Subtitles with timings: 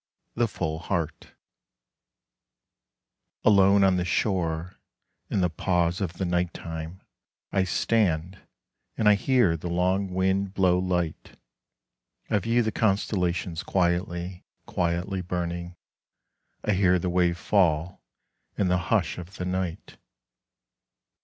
[0.33, 1.33] THE FULL HEART
[3.43, 4.77] Alone on the shore
[5.29, 7.01] in the pause of the night time
[7.51, 8.39] I stand
[8.97, 11.37] and I hear the long wind blow light;
[12.31, 15.75] I view the constellations quietly, quietly burning;
[16.63, 18.01] I hear the wave fall
[18.57, 19.97] in the hush of the night.